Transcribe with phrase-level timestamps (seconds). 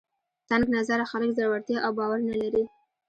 [0.49, 2.63] تنګ نظره خلک زړورتیا او باور نه لري